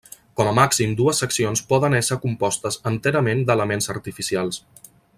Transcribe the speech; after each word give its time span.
Com 0.39 0.47
a 0.51 0.53
màxim 0.59 0.95
dues 1.01 1.19
seccions 1.23 1.61
poden 1.73 1.97
ésser 1.99 2.19
compostes 2.25 2.81
enterament 2.95 3.45
d'elements 3.51 3.93
artificials. 3.99 4.63